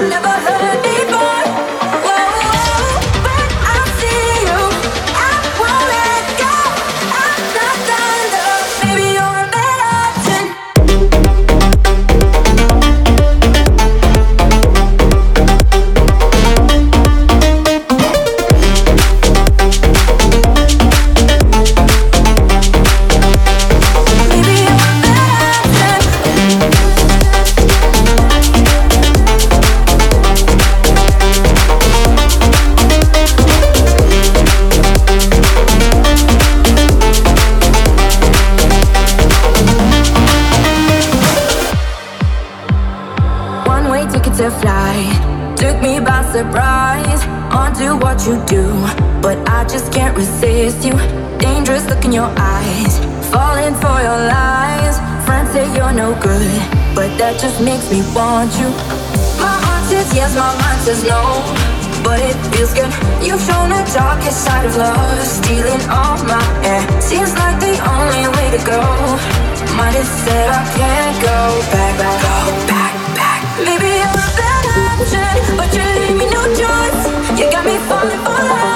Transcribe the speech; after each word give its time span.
I 0.00 0.08
never 0.08 0.27
makes 57.60 57.90
me 57.90 58.02
want 58.14 58.52
you. 58.60 58.68
My 59.42 59.56
heart 59.64 59.84
says 59.90 60.14
yes, 60.14 60.34
my 60.36 60.54
mind 60.62 60.80
says 60.86 61.02
no. 61.02 61.20
But 62.04 62.20
it 62.20 62.36
feels 62.54 62.72
good. 62.72 62.90
You've 63.22 63.42
shown 63.42 63.70
the 63.70 63.82
darkest 63.90 64.44
side 64.44 64.64
of 64.64 64.76
love, 64.76 65.18
stealing 65.26 65.82
all 65.90 66.18
my 66.24 66.44
air. 66.62 66.82
Seems 67.02 67.34
like 67.34 67.58
the 67.58 67.74
only 67.82 68.24
way 68.38 68.48
to 68.54 68.60
go. 68.62 68.80
Might 69.74 69.94
have 69.98 70.12
said 70.24 70.48
I 70.48 70.62
can't 70.78 71.16
go 71.22 71.38
back, 71.74 71.92
back, 71.98 72.16
go 72.22 72.36
back, 72.70 72.94
back. 73.18 73.40
Maybe 73.66 73.90
I'm 74.06 74.14
a 74.14 74.28
bad 74.38 74.64
option, 74.94 75.56
but 75.58 75.68
you 75.74 75.82
leave 75.82 76.16
me 76.16 76.26
no 76.30 76.42
choice. 76.54 77.02
You 77.38 77.50
got 77.50 77.64
me 77.66 77.76
falling 77.90 78.22
for 78.22 78.38
love. 78.38 78.67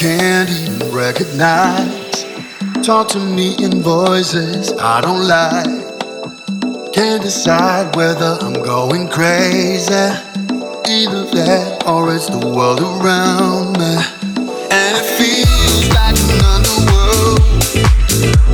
can't 0.00 0.48
even 0.48 0.94
recognize. 0.94 2.24
Talk 2.82 3.08
to 3.08 3.18
me 3.18 3.54
in 3.62 3.82
voices 3.82 4.72
I 4.78 5.02
don't 5.02 5.28
like. 5.28 6.94
Can't 6.94 7.22
decide 7.22 7.94
whether 7.94 8.38
I'm 8.40 8.54
going 8.54 9.08
crazy. 9.08 9.92
Either 9.92 11.24
that 11.36 11.84
or 11.86 12.14
it's 12.14 12.30
the 12.30 12.38
world 12.38 12.80
around 12.80 13.76
me. 13.76 13.96
And 14.72 14.96
it 14.96 15.04
feels 15.20 15.88
like 15.92 16.16
an 16.16 16.30
underworld. 16.48 17.44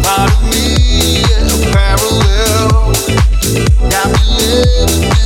Part 0.03 0.33
of 0.35 0.43
me 0.51 1.23
is 1.31 1.63
parallel. 1.71 2.91
Got 3.89 4.09
me 4.11 4.23
living 4.35 5.05
in. 5.05 5.26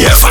Kiev. 0.00 0.29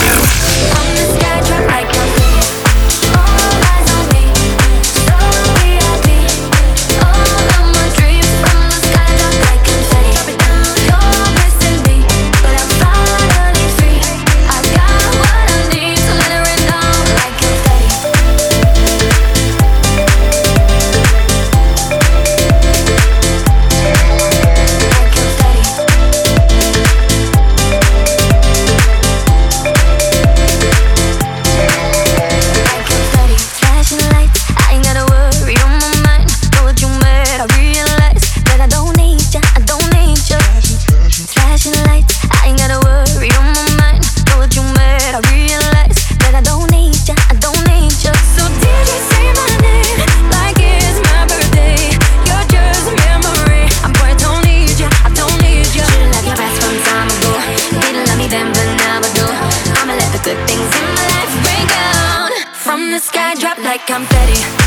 I'm 63.92 64.06
petty. 64.06 64.59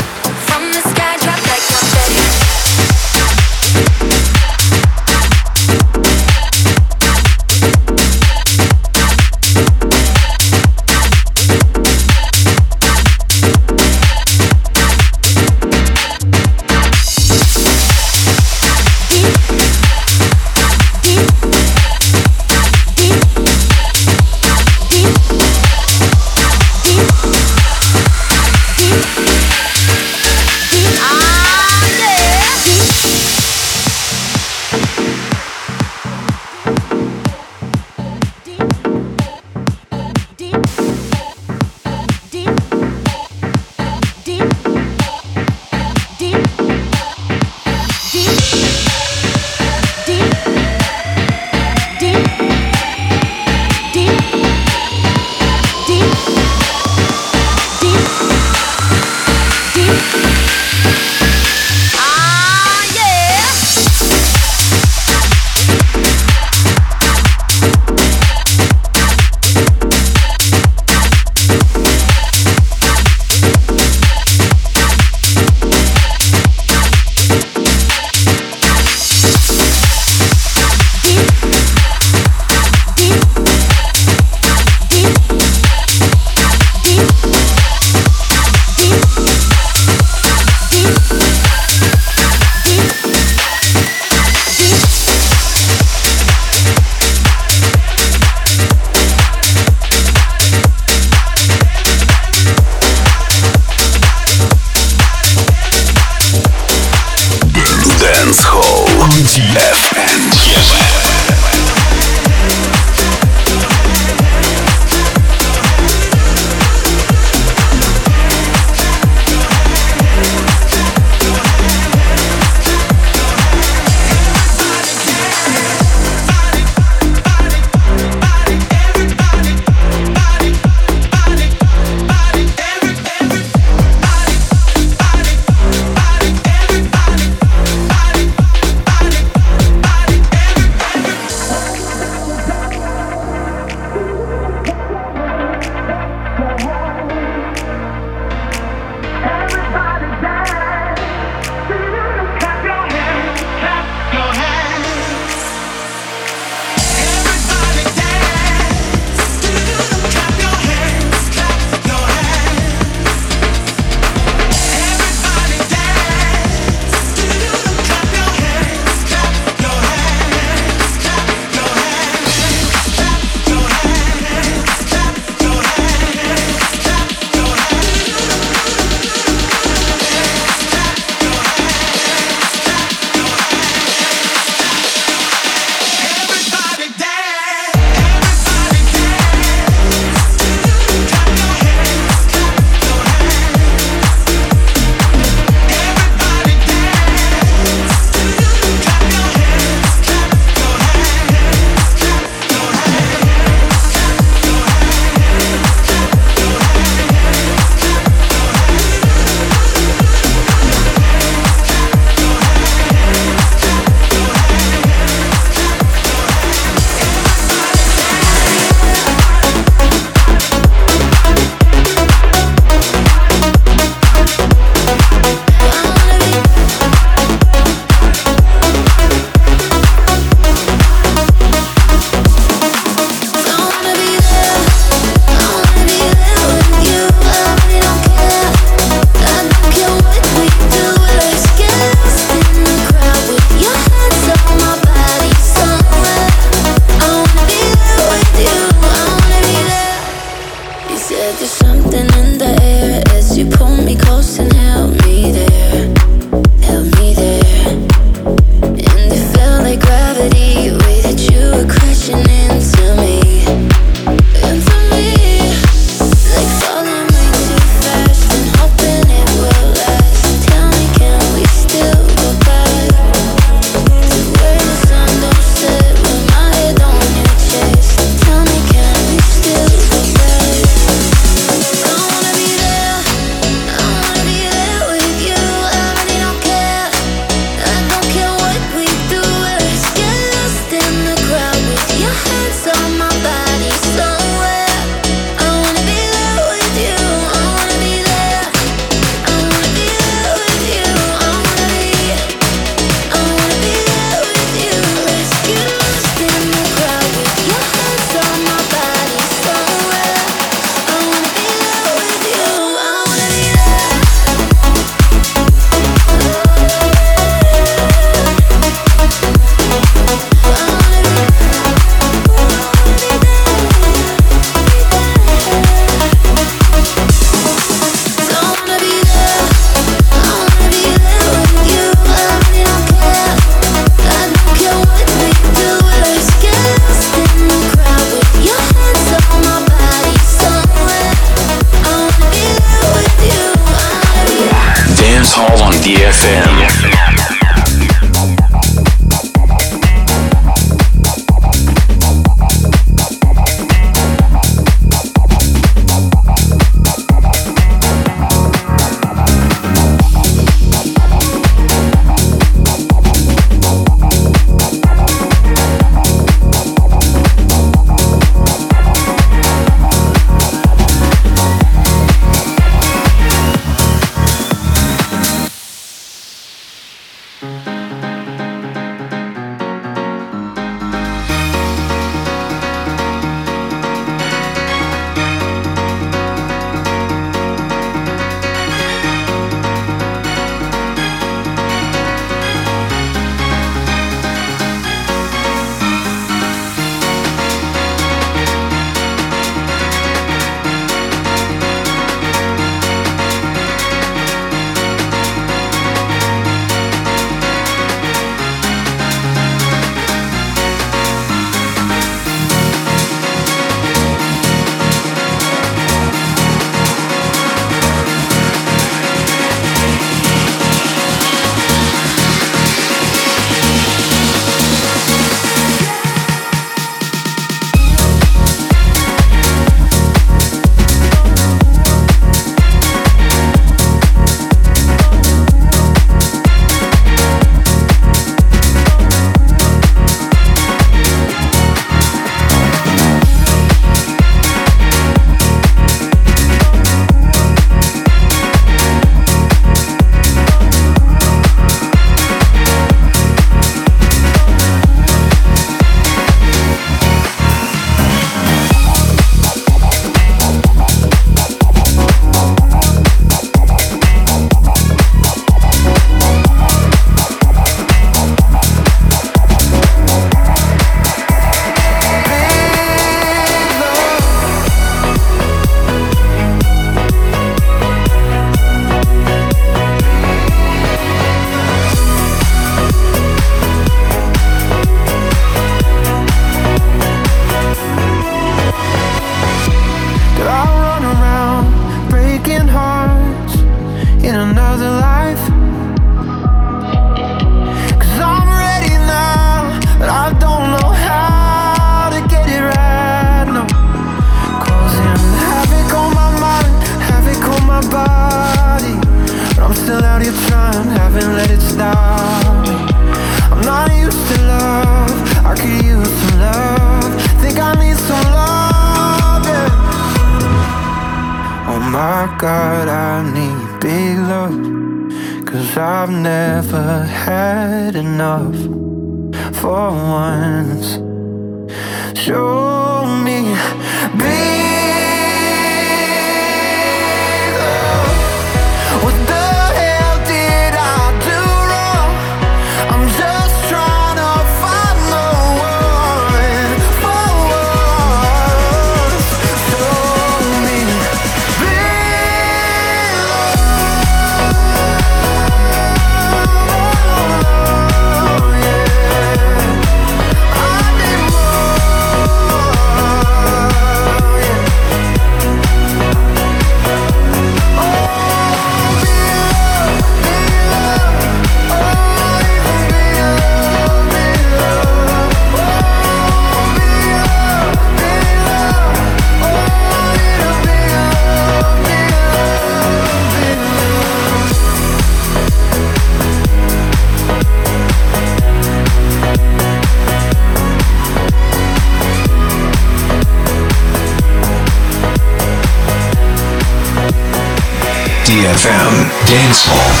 DFM 598.61 599.09
Dance 599.25 599.65
Hall. 599.65 600.00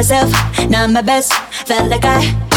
myself, 0.00 0.32
not 0.70 0.88
my 0.88 1.02
best. 1.02 1.30
Felt 1.66 1.90
like 1.90 2.06
I 2.06 2.49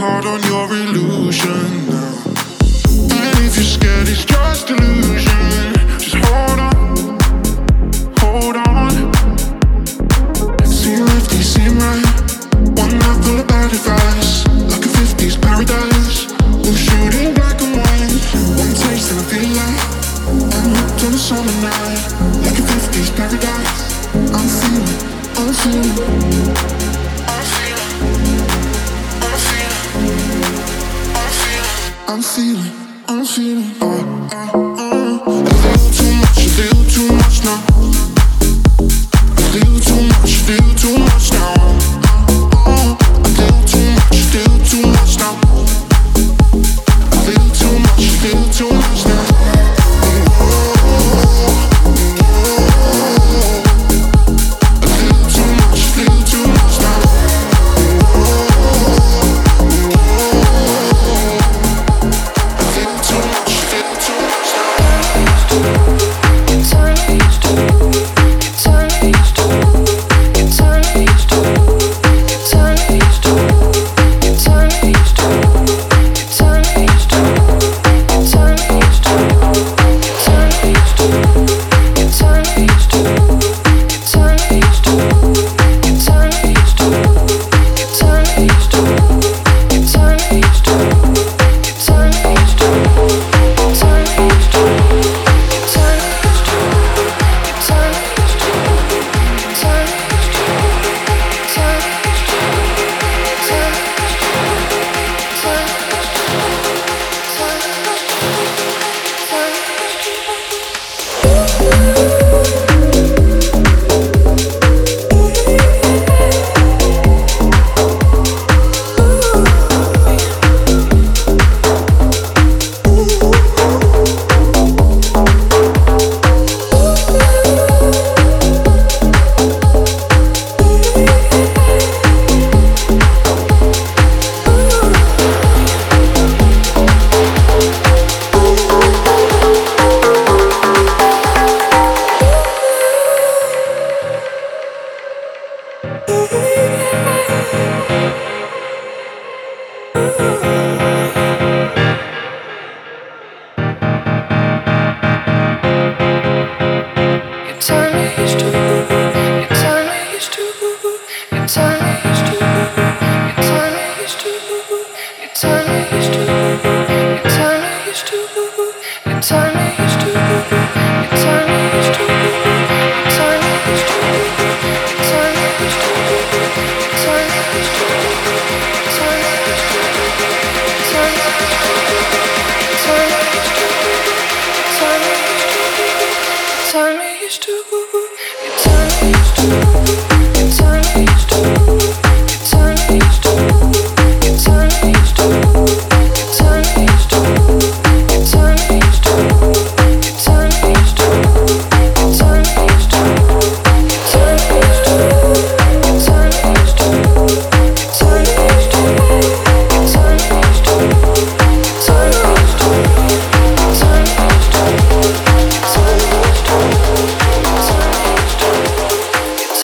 hard 0.00 0.24
on 0.24 0.42
your 0.44 0.66
illusions. 0.96 1.69